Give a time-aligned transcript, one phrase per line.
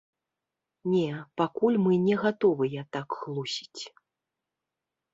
[0.93, 1.09] Не,
[1.41, 3.83] пакуль мы не гатовыя так хлусіць.